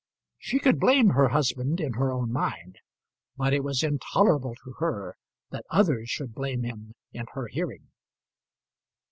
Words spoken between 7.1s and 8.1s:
in her hearing.